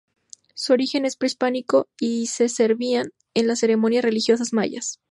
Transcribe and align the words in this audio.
Su 0.55 0.73
origen 0.73 1.05
es 1.05 1.15
prehispánico 1.15 1.87
y 1.99 2.25
se 2.25 2.49
servían 2.49 3.11
en 3.35 3.45
las 3.45 3.59
ceremonias 3.59 4.03
religiosas 4.03 4.51
mayas. 4.51 4.99